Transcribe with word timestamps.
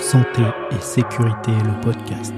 Santé 0.00 0.42
et 0.70 0.80
sécurité, 0.80 1.52
le 1.52 1.80
podcast. 1.82 2.32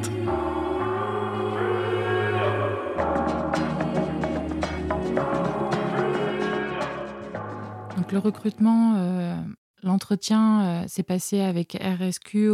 Donc 7.96 8.12
le 8.12 8.18
recrutement, 8.18 8.94
euh, 8.96 9.36
l'entretien 9.82 10.64
euh, 10.64 10.84
s'est 10.88 11.02
passé 11.02 11.40
avec 11.40 11.74
RSQ 11.74 12.50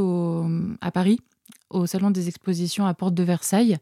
à 0.80 0.91
Paris, 0.91 1.20
au 1.70 1.86
Salon 1.86 2.11
des 2.11 2.29
expositions 2.29 2.86
à 2.86 2.95
Porte 2.95 3.14
de 3.14 3.23
Versailles, 3.23 3.79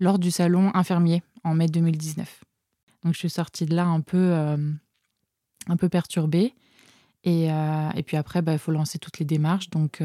lors 0.00 0.18
du 0.18 0.30
salon 0.30 0.70
infirmier 0.74 1.22
en 1.44 1.54
mai 1.54 1.66
2019. 1.66 2.44
Donc 3.04 3.12
je 3.12 3.18
suis 3.18 3.30
sortie 3.30 3.66
de 3.66 3.74
là 3.74 3.84
un 3.84 4.00
peu, 4.00 4.16
euh, 4.32 4.56
un 5.68 5.76
peu 5.76 5.88
perturbée. 5.88 6.54
Et, 7.24 7.46
et 7.46 8.02
puis 8.02 8.16
après, 8.16 8.42
bah, 8.42 8.52
il 8.52 8.58
faut 8.58 8.72
lancer 8.72 8.98
toutes 8.98 9.18
les 9.18 9.24
démarches. 9.24 9.70
Donc 9.70 10.02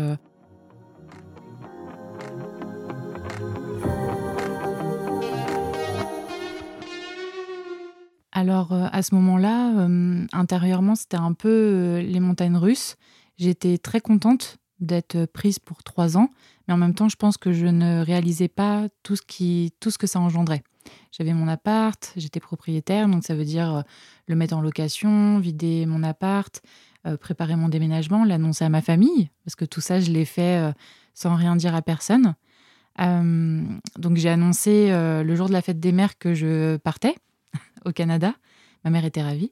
Alors 8.40 8.72
euh, 8.72 8.88
à 8.94 9.02
ce 9.02 9.16
moment-là, 9.16 9.74
euh, 9.80 10.26
intérieurement, 10.32 10.96
c'était 10.96 11.18
un 11.18 11.34
peu 11.34 11.50
euh, 11.50 12.02
les 12.02 12.22
montagnes 12.22 12.56
russes. 12.56 12.96
J'étais 13.38 13.78
très 13.78 14.00
contente 14.00 14.60
d'être 14.80 15.26
prise 15.26 15.60
pour 15.60 15.84
trois 15.84 16.16
ans, 16.18 16.30
mais 16.66 16.74
en 16.74 16.78
même 16.78 16.94
temps, 16.94 17.10
je 17.10 17.18
pense 17.18 17.38
que 17.38 17.52
je 17.52 17.66
ne 17.66 18.02
réalisais 18.02 18.48
pas 18.48 18.88
tout 19.04 19.18
ce 19.18 19.98
que 19.98 20.08
ça 20.08 20.22
engendrait. 20.22 20.64
J'avais 21.12 21.34
mon 21.34 21.48
appart, 21.48 22.14
j'étais 22.16 22.40
propriétaire, 22.40 23.08
donc 23.08 23.24
ça 23.24 23.36
veut 23.36 23.46
dire 23.46 23.84
le 24.28 24.36
mettre 24.36 24.56
en 24.56 24.62
location, 24.62 25.40
vider 25.40 25.86
mon 25.86 26.04
appart, 26.04 26.62
préparer 27.20 27.56
mon 27.56 27.70
déménagement, 27.70 28.24
l'annoncer 28.24 28.66
à 28.66 28.70
ma 28.70 28.82
famille, 28.82 29.30
parce 29.44 29.56
que 29.56 29.66
tout 29.66 29.82
ça, 29.82 30.00
je 30.00 30.12
l'ai 30.12 30.26
fait 30.26 30.74
sans 31.14 31.36
rien 31.36 31.56
dire 31.56 31.76
à 31.76 31.82
personne. 31.82 32.36
donc 32.98 34.18
j'ai 34.18 34.30
annoncé 34.30 34.90
le 34.92 35.36
jour 35.36 35.48
de 35.48 35.54
la 35.54 35.62
fête 35.62 35.80
des 35.80 35.92
mères 35.92 36.18
que 36.18 36.34
je 36.34 36.78
partais 36.78 37.16
au 37.86 37.92
Canada. 37.92 38.34
Ma 38.84 38.92
mère 38.92 39.06
était 39.06 39.24
ravie. 39.24 39.52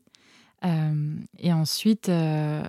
Euh, 0.66 1.16
et 1.38 1.54
ensuite, 1.54 2.10
euh, 2.10 2.64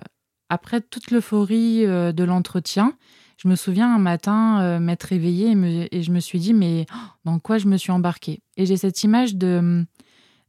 après 0.49 0.81
toute 0.81 1.11
l'euphorie 1.11 1.85
euh, 1.85 2.11
de 2.11 2.23
l'entretien, 2.23 2.93
je 3.41 3.47
me 3.47 3.55
souviens 3.55 3.95
un 3.95 3.99
matin 3.99 4.79
m'être 4.79 5.03
réveillée 5.03 5.55
et, 5.91 6.03
je 6.03 6.11
me 6.11 6.19
suis 6.19 6.39
dit, 6.39 6.53
mais 6.53 6.85
oh, 6.93 6.97
dans 7.23 7.39
quoi 7.39 7.57
je 7.57 7.67
me 7.67 7.77
suis 7.77 7.91
embarquée? 7.91 8.41
Et 8.57 8.65
j'ai 8.65 8.75
cette 8.75 9.01
image 9.03 9.35
de, 9.35 9.85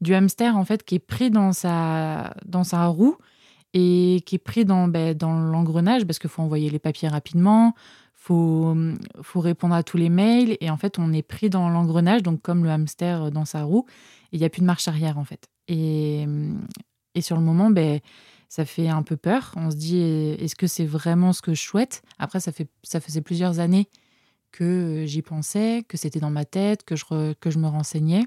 du 0.01 0.13
hamster, 0.13 0.57
en 0.57 0.65
fait, 0.65 0.83
qui 0.83 0.97
est 0.97 0.99
pris 0.99 1.31
dans 1.31 1.53
sa, 1.53 2.35
dans 2.45 2.65
sa 2.65 2.87
roue 2.87 3.17
et 3.75 4.23
qui 4.27 4.35
est 4.35 4.41
pris 4.41 4.65
dans, 4.65 4.89
ben, 4.89 5.15
dans 5.15 5.39
l'engrenage 5.39 6.05
parce 6.05 6.19
qu'il 6.19 6.31
faut 6.31 6.43
envoyer 6.43 6.69
les 6.69 6.81
papiers 6.81 7.07
rapidement, 7.07 7.75
faut, 8.15 8.77
faut 9.23 9.41
répondre 9.41 9.75
à 9.75 9.85
tous 9.85 9.97
les 9.97 10.09
mails 10.09 10.57
et 10.61 10.69
en 10.69 10.77
fait 10.77 10.99
on 10.99 11.13
est 11.13 11.23
pris 11.23 11.49
dans 11.49 11.69
l'engrenage, 11.69 12.25
donc 12.25 12.43
comme 12.43 12.65
le 12.65 12.71
hamster 12.71 13.31
dans 13.31 13.45
sa 13.45 13.63
roue 13.63 13.87
il 14.33 14.41
n'y 14.41 14.45
a 14.45 14.51
plus 14.51 14.61
de 14.61 14.67
marche 14.67 14.89
arrière 14.89 15.19
en 15.19 15.25
fait. 15.25 15.49
Et, 15.69 16.27
et 17.15 17.21
sur 17.21 17.37
le 17.37 17.43
moment, 17.43 17.71
ben, 17.71 18.01
ça 18.51 18.65
fait 18.65 18.89
un 18.89 19.03
peu 19.03 19.17
peur. 19.17 19.53
On 19.57 19.71
se 19.71 19.77
dit, 19.77 20.01
est-ce 20.01 20.57
que 20.57 20.67
c'est 20.67 20.85
vraiment 20.85 21.33
ce 21.33 21.41
que 21.41 21.55
je 21.55 21.63
souhaite? 21.63 22.03
Après, 22.19 22.41
ça, 22.41 22.51
fait, 22.51 22.69
ça 22.83 23.01
faisait 23.01 23.23
plusieurs 23.23 23.61
années 23.61 23.89
que 24.51 25.05
j'y 25.07 25.23
pensais, 25.23 25.85
que 25.89 25.97
c'était 25.97 26.19
dans 26.19 26.31
ma 26.31 26.45
tête, 26.45 26.83
que 26.83 26.97
je, 26.97 27.33
que 27.35 27.51
je 27.51 27.59
me 27.61 27.69
renseignais. 27.69 28.27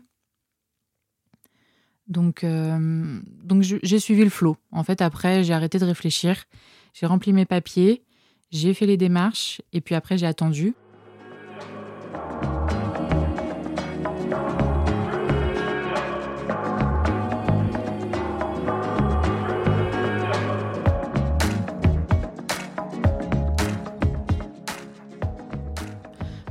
Donc, 2.08 2.46
euh, 2.46 3.20
donc 3.44 3.64
j'ai 3.64 4.00
suivi 4.00 4.24
le 4.24 4.30
flot. 4.30 4.56
En 4.72 4.84
fait, 4.86 5.02
après, 5.02 5.44
j'ai 5.44 5.54
arrêté 5.54 5.78
de 5.78 5.86
réfléchir. 5.86 6.46
J'ai 6.94 7.06
rempli 7.06 7.34
mes 7.34 7.46
papiers, 7.46 8.02
j'ai 8.50 8.74
fait 8.74 8.86
les 8.86 8.98
démarches, 8.98 9.62
et 9.74 9.82
puis 9.82 9.94
après, 9.94 10.18
j'ai 10.18 10.28
attendu. 10.28 10.74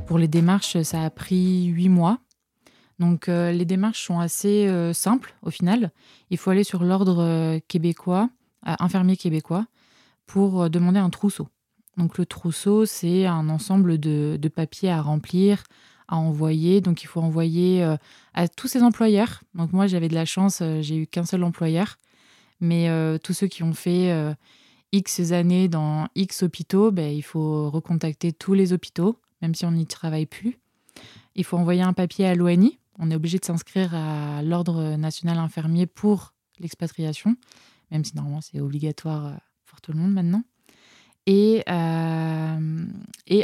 Pour 0.05 0.17
les 0.17 0.27
démarches, 0.27 0.81
ça 0.81 1.03
a 1.03 1.09
pris 1.09 1.65
huit 1.65 1.89
mois. 1.89 2.19
Donc 2.99 3.29
euh, 3.29 3.51
les 3.51 3.65
démarches 3.65 4.05
sont 4.05 4.19
assez 4.19 4.67
euh, 4.67 4.93
simples 4.93 5.35
au 5.41 5.49
final. 5.49 5.91
Il 6.29 6.37
faut 6.37 6.51
aller 6.51 6.63
sur 6.63 6.83
l'ordre 6.83 7.21
euh, 7.21 7.59
québécois, 7.67 8.29
infirmier 8.63 9.17
québécois, 9.17 9.65
pour 10.25 10.69
demander 10.69 10.99
un 10.99 11.09
trousseau. 11.09 11.47
Donc 11.97 12.17
le 12.17 12.25
trousseau, 12.25 12.85
c'est 12.85 13.25
un 13.25 13.49
ensemble 13.49 13.97
de, 13.97 14.51
papiers 14.53 14.89
à 14.89 15.01
remplir, 15.01 15.63
à 16.07 16.17
envoyer. 16.17 16.81
Donc 16.81 17.03
il 17.03 17.07
faut 17.07 17.21
envoyer 17.21 17.83
à 18.33 18.47
tous 18.47 18.67
ses 18.67 18.83
employeurs. 18.83 19.41
Donc 19.53 19.73
moi 19.73 19.85
j'avais 19.87 20.07
de 20.07 20.15
la 20.15 20.25
chance, 20.25 20.63
j'ai 20.79 20.95
eu 20.95 21.07
qu'un 21.07 21.25
seul 21.25 21.43
employeur. 21.43 21.97
Mais 22.61 22.89
tous 23.19 23.33
ceux 23.33 23.47
qui 23.47 23.63
ont 23.63 23.73
fait 23.73 24.15
X 24.93 25.31
années 25.33 25.67
dans 25.67 26.07
X 26.15 26.43
hôpitaux, 26.43 26.91
ben, 26.91 27.11
il 27.11 27.21
faut 27.21 27.69
recontacter 27.69 28.31
tous 28.31 28.53
les 28.53 28.71
hôpitaux 28.71 29.17
même 29.43 29.53
si 29.53 29.65
on 29.65 29.71
n'y 29.71 29.85
travaille 29.85 30.25
plus. 30.25 30.57
Il 31.35 31.43
faut 31.43 31.57
envoyer 31.57 31.81
un 31.81 31.93
papier 31.93 32.25
à 32.25 32.33
l'ONI. 32.33 32.79
On 32.97 33.11
est 33.11 33.15
obligé 33.15 33.37
de 33.37 33.45
s'inscrire 33.45 33.93
à 33.93 34.41
l'Ordre 34.41 34.95
national 34.95 35.37
infirmier 35.37 35.85
pour 35.85 36.33
l'expatriation, 36.59 37.35
même 37.91 38.05
si 38.05 38.15
normalement 38.15 38.41
c'est 38.41 38.61
obligatoire 38.61 39.25
euh, 39.25 39.35
pour 39.65 39.81
tout 39.81 39.91
le 39.91 39.99
monde 39.99 40.13
maintenant. 40.13 40.43
Et, 41.25 41.63
euh, 41.69 42.85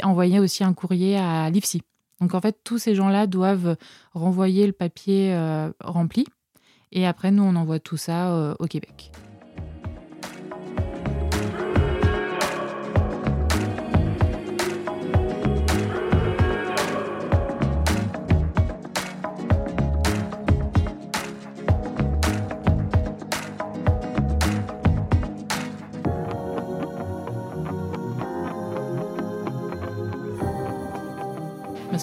envoyer 0.02 0.38
aussi 0.38 0.64
un 0.64 0.72
courrier 0.72 1.18
à 1.18 1.50
l'IFSI. 1.50 1.82
Donc 2.20 2.34
en 2.34 2.40
fait, 2.40 2.58
tous 2.64 2.78
ces 2.78 2.94
gens-là 2.94 3.26
doivent 3.26 3.76
renvoyer 4.12 4.66
le 4.66 4.72
papier 4.72 5.34
euh, 5.34 5.70
rempli. 5.80 6.26
Et 6.92 7.06
après, 7.06 7.30
nous, 7.30 7.42
on 7.42 7.56
envoie 7.56 7.78
tout 7.78 7.96
ça 7.96 8.56
au 8.58 8.66
Québec. 8.66 9.12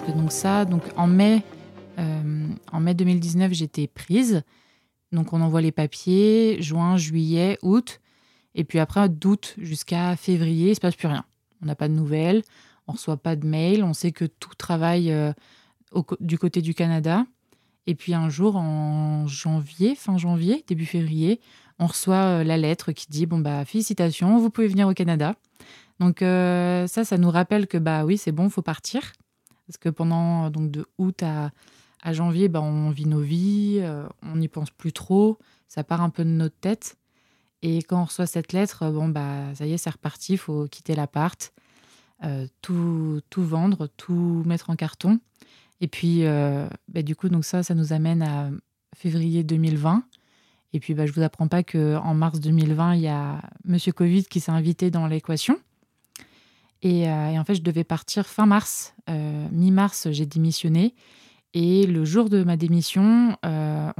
Donc 0.06 0.32
ça, 0.32 0.66
donc 0.66 0.84
en 0.96 1.08
mai, 1.08 1.44
euh, 2.00 2.48
en 2.72 2.80
mai 2.80 2.94
2019, 2.94 3.54
j'étais 3.54 3.88
prise. 3.88 4.44
Donc 5.12 5.34
on 5.34 5.42
envoie 5.42 5.62
les 5.62 5.72
papiers, 5.72 6.62
juin, 6.62 6.98
juillet, 6.98 7.58
août. 7.62 8.00
Et 8.56 8.64
puis 8.64 8.80
après, 8.80 9.08
d'août 9.10 9.56
jusqu'à 9.58 10.16
février, 10.16 10.68
il 10.68 10.70
ne 10.70 10.76
se 10.76 10.80
passe 10.80 10.96
plus 10.96 11.08
rien. 11.08 11.26
On 11.62 11.66
n'a 11.66 11.76
pas 11.76 11.88
de 11.88 11.94
nouvelles, 11.94 12.44
on 12.88 12.94
ne 12.94 12.98
reçoit 12.98 13.18
pas 13.18 13.36
de 13.36 13.46
mail, 13.46 13.84
on 13.84 13.94
sait 13.94 14.12
que 14.12 14.26
tout 14.26 14.54
travaille 14.58 15.12
euh, 15.12 15.32
du 16.20 16.38
côté 16.38 16.62
du 16.62 16.74
Canada. 16.74 17.26
Et 17.86 17.96
puis 17.96 18.14
un 18.14 18.30
jour, 18.30 18.58
en 18.58 19.28
janvier, 19.28 19.96
fin 19.96 20.18
janvier, 20.18 20.64
début 20.68 20.86
février, 20.86 21.40
on 21.80 21.88
reçoit 21.88 22.40
euh, 22.40 22.44
la 22.44 22.58
lettre 22.58 22.92
qui 22.92 23.08
dit 23.10 23.26
bon 23.26 23.40
bah 23.40 23.64
félicitations, 23.66 24.38
vous 24.40 24.50
pouvez 24.50 24.68
venir 24.68 24.88
au 24.88 24.94
Canada. 24.94 25.36
Donc 26.00 26.20
ça, 26.20 27.04
ça 27.04 27.18
nous 27.18 27.32
rappelle 27.32 27.66
que 27.66 27.80
bah 27.80 28.06
oui, 28.06 28.20
c'est 28.20 28.32
bon, 28.32 28.50
faut 28.50 28.62
partir. 28.62 29.14
Parce 29.68 29.78
que 29.78 29.90
pendant 29.90 30.46
euh, 30.46 30.50
donc 30.50 30.72
de 30.72 30.86
août 30.98 31.24
à, 31.24 31.52
janvier, 32.14 32.48
bah, 32.48 32.62
on 32.62 32.90
vit 32.90 33.06
nos 33.06 33.20
vies, 33.20 33.80
euh, 33.82 34.08
on 34.24 34.38
n'y 34.38 34.48
pense 34.48 34.72
plus 34.72 34.94
trop, 34.94 35.38
ça 35.68 35.84
part 35.84 36.02
un 36.02 36.10
peu 36.10 36.24
de 36.24 36.30
notre 36.30 36.56
tête. 36.56 36.98
Et 37.62 37.80
quand 37.80 38.02
on 38.02 38.06
reçoit 38.06 38.28
cette 38.28 38.54
lettre, 38.54 38.84
euh, 38.84 38.92
bon 38.92 39.10
bah 39.10 39.54
ça 39.56 39.66
y 39.66 39.74
est, 39.74 39.78
c'est 39.78 39.90
reparti, 39.90 40.34
il 40.34 40.38
faut 40.38 40.68
quitter 40.68 40.96
l'appart, 40.96 41.54
tout, 42.62 43.22
tout 43.30 43.44
vendre, 43.44 43.88
tout 43.98 44.44
mettre 44.46 44.70
en 44.70 44.76
carton. 44.76 45.20
Et 45.82 45.88
puis 45.88 46.24
bah, 46.24 47.04
du 47.04 47.16
coup, 47.16 47.30
donc 47.30 47.46
ça, 47.46 47.62
ça 47.62 47.76
nous 47.76 47.94
amène 47.94 48.24
à 48.24 48.50
février 48.96 49.44
2020. 49.44 50.04
Et 50.74 50.80
puis 50.80 50.94
bah, 50.94 51.06
je 51.06 51.12
vous 51.12 51.22
apprends 51.22 51.48
pas 51.48 51.64
qu'en 51.64 52.14
mars 52.14 52.40
2020, 52.40 52.96
il 52.96 53.02
y 53.02 53.08
a 53.08 53.42
Monsieur 53.66 53.92
Covid 53.92 54.26
qui 54.26 54.40
s'est 54.40 54.52
invité 54.52 54.90
dans 54.90 55.06
l'équation. 55.08 55.60
Euh, 56.86 57.30
et, 57.30 57.40
en 57.40 57.44
fait, 57.44 57.56
je 57.56 57.62
devais 57.62 57.84
partir 57.84 58.26
fin 58.28 58.46
mars. 58.46 58.94
Euh, 59.10 59.48
mi-mars, 59.52 60.08
j'ai 60.12 60.26
démissionné. 60.26 60.94
Et 61.54 61.88
le 61.88 62.06
jour 62.06 62.30
de 62.30 62.44
ma 62.44 62.58
démission, 62.58 63.38
euh, 63.46 63.92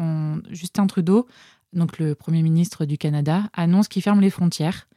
Justin 0.52 0.86
Trudeau, 0.86 1.28
donc 1.74 1.98
le 1.98 2.14
Premier 2.14 2.44
ministre 2.44 2.86
du 2.86 2.98
Canada, 2.98 3.50
annonce 3.54 3.88
qu'il 3.88 4.02
ferme 4.02 4.22
les 4.22 4.30
frontières 4.30 4.88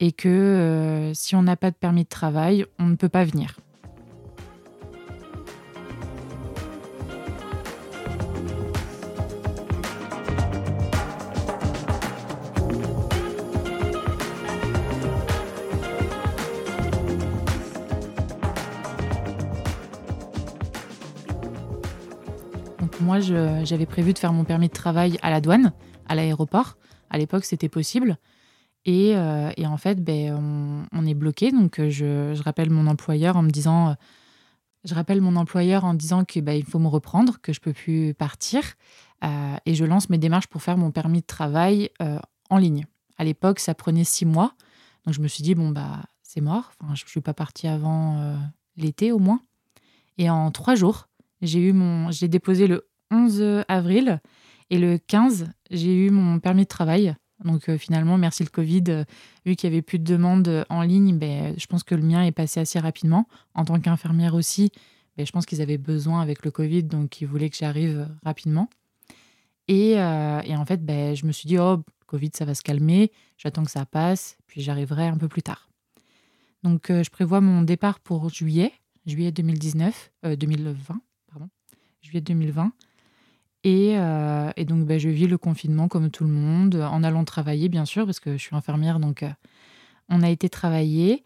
et 0.00 0.10
que 0.10 1.12
si 1.14 1.36
on 1.36 1.42
n'a 1.42 1.56
pas 1.56 1.70
de 1.70 1.76
permis 1.76 2.04
de 2.04 2.08
travail, 2.08 2.66
on 2.78 2.86
ne 2.86 2.96
peut 2.96 3.08
pas 3.08 3.24
venir. 3.24 3.56
Moi, 23.00 23.20
j'avais 23.20 23.86
prévu 23.86 24.12
de 24.12 24.18
faire 24.18 24.32
mon 24.32 24.44
permis 24.44 24.68
de 24.68 24.72
travail 24.72 25.18
à 25.22 25.30
la 25.30 25.40
douane, 25.40 25.72
à 26.08 26.14
l'aéroport. 26.14 26.76
À 27.10 27.18
l'époque, 27.18 27.44
c'était 27.44 27.68
possible. 27.68 28.18
Et, 28.84 29.16
euh, 29.16 29.50
en 29.64 29.76
fait, 29.76 30.02
ben, 30.02 30.86
on, 30.92 31.06
est 31.06 31.14
bloqué. 31.14 31.52
Donc, 31.52 31.80
je, 31.88 32.40
rappelle 32.42 32.70
mon 32.70 32.86
employeur 32.86 33.36
en 33.36 33.42
me 33.42 33.50
disant, 33.50 33.94
je 34.84 34.94
en 34.94 35.94
disant 35.94 36.24
que 36.24 36.40
ben, 36.40 36.52
il 36.52 36.64
faut 36.64 36.78
me 36.78 36.88
reprendre, 36.88 37.40
que 37.40 37.52
je 37.52 37.60
peux 37.60 37.72
plus 37.72 38.14
partir. 38.14 38.62
et 39.66 39.74
je 39.74 39.84
lance 39.84 40.10
mes 40.10 40.18
démarches 40.18 40.48
pour 40.48 40.62
faire 40.62 40.76
mon 40.76 40.90
permis 40.90 41.20
de 41.20 41.26
travail 41.26 41.90
en 42.50 42.58
ligne. 42.58 42.86
À 43.18 43.24
l'époque, 43.24 43.58
ça 43.60 43.74
prenait 43.74 44.04
six 44.04 44.26
mois. 44.26 44.54
Donc, 45.06 45.14
je 45.14 45.20
me 45.20 45.28
suis 45.28 45.42
dit, 45.42 45.54
bon, 45.54 45.70
bah, 45.70 46.02
c'est 46.22 46.40
mort. 46.40 46.72
Je 46.94 47.04
ne 47.04 47.08
suis 47.08 47.20
pas 47.20 47.34
partie 47.34 47.68
avant 47.68 48.36
l'été 48.76 49.12
au 49.12 49.18
moins. 49.18 49.40
Et 50.18 50.28
en 50.28 50.50
trois 50.50 50.74
jours, 50.74 51.08
j'ai 51.42 51.60
eu 51.60 51.72
mon, 51.72 52.10
j'ai 52.10 52.28
déposé 52.28 52.66
le 52.66 52.88
11 53.10 53.64
avril 53.68 54.20
et 54.70 54.78
le 54.78 54.96
15, 54.96 55.50
j'ai 55.70 55.94
eu 56.06 56.10
mon 56.10 56.40
permis 56.40 56.62
de 56.62 56.68
travail. 56.68 57.14
Donc 57.44 57.68
euh, 57.68 57.78
finalement, 57.78 58.18
merci 58.18 58.42
le 58.42 58.48
Covid, 58.48 58.84
euh, 58.88 59.04
vu 59.44 59.56
qu'il 59.56 59.68
y 59.68 59.72
avait 59.72 59.82
plus 59.82 59.98
de 59.98 60.04
demandes 60.04 60.64
en 60.68 60.82
ligne, 60.82 61.18
ben, 61.18 61.54
je 61.58 61.66
pense 61.66 61.82
que 61.82 61.94
le 61.94 62.02
mien 62.02 62.24
est 62.24 62.32
passé 62.32 62.60
assez 62.60 62.78
rapidement. 62.78 63.26
En 63.54 63.64
tant 63.64 63.78
qu'infirmière 63.80 64.34
aussi, 64.34 64.70
ben, 65.16 65.26
je 65.26 65.32
pense 65.32 65.46
qu'ils 65.46 65.60
avaient 65.60 65.78
besoin 65.78 66.20
avec 66.20 66.44
le 66.44 66.50
Covid, 66.50 66.84
donc 66.84 67.20
ils 67.20 67.26
voulaient 67.26 67.50
que 67.50 67.56
j'arrive 67.56 68.08
rapidement. 68.24 68.68
Et, 69.68 69.98
euh, 69.98 70.40
en 70.40 70.64
fait, 70.64 70.84
ben, 70.84 71.14
je 71.14 71.26
me 71.26 71.32
suis 71.32 71.46
dit, 71.46 71.58
oh, 71.58 71.82
Covid, 72.06 72.30
ça 72.34 72.44
va 72.44 72.54
se 72.54 72.62
calmer, 72.62 73.10
j'attends 73.36 73.64
que 73.64 73.70
ça 73.70 73.86
passe, 73.86 74.36
puis 74.46 74.60
j'arriverai 74.60 75.06
un 75.06 75.16
peu 75.16 75.28
plus 75.28 75.42
tard. 75.42 75.68
Donc 76.62 76.86
je 76.88 77.10
prévois 77.10 77.40
mon 77.40 77.62
départ 77.62 77.98
pour 77.98 78.28
juillet, 78.28 78.72
juillet 79.04 79.32
2019, 79.32 80.12
2020, 80.36 80.76
pardon, 80.84 81.00
juillet 82.02 82.20
2020. 82.20 82.72
Et, 83.64 83.94
euh, 83.96 84.50
et 84.56 84.64
donc, 84.64 84.86
bah, 84.86 84.98
je 84.98 85.08
vis 85.08 85.26
le 85.26 85.38
confinement 85.38 85.88
comme 85.88 86.10
tout 86.10 86.24
le 86.24 86.30
monde, 86.30 86.74
en 86.76 87.02
allant 87.04 87.24
travailler, 87.24 87.68
bien 87.68 87.84
sûr, 87.84 88.04
parce 88.06 88.20
que 88.20 88.32
je 88.32 88.42
suis 88.42 88.56
infirmière, 88.56 88.98
donc 88.98 89.22
euh, 89.22 89.30
on 90.08 90.22
a 90.22 90.30
été 90.30 90.48
travailler. 90.48 91.22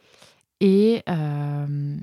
Et 0.61 1.03
euh, 1.09 1.97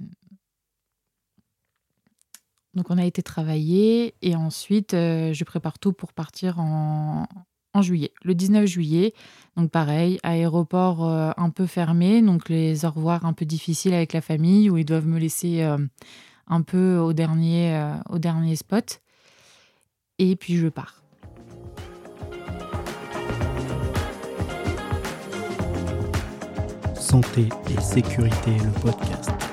donc, 2.73 2.89
on 2.89 2.97
a 2.97 3.05
été 3.05 3.21
travailler. 3.21 4.15
Et 4.23 4.35
ensuite, 4.35 4.91
je 4.93 5.43
prépare 5.43 5.77
tout 5.77 5.93
pour 5.93 6.13
partir 6.13 6.59
en, 6.59 7.27
en, 7.73 7.81
juillet, 7.83 8.11
le 8.23 8.33
19 8.33 8.65
juillet. 8.65 9.13
Donc, 9.55 9.69
pareil, 9.69 10.19
aéroport 10.23 11.03
un 11.05 11.49
peu 11.51 11.67
fermé, 11.67 12.23
donc 12.23 12.49
les 12.49 12.85
au 12.85 12.89
revoir 12.89 13.25
un 13.25 13.33
peu 13.33 13.45
difficiles 13.45 13.93
avec 13.93 14.13
la 14.13 14.21
famille, 14.21 14.71
où 14.71 14.77
ils 14.77 14.85
doivent 14.85 15.07
me 15.07 15.19
laisser 15.19 15.63
un 16.47 16.61
peu 16.61 16.97
au 16.97 17.13
dernier, 17.13 17.93
au 18.09 18.19
dernier 18.19 18.55
spot 18.55 19.01
et 20.19 20.35
puis 20.35 20.57
je 20.57 20.67
pars. 20.67 21.03
Santé 26.95 27.49
et 27.69 27.81
sécurité, 27.81 28.57
le 28.57 28.71
podcast. 28.81 29.52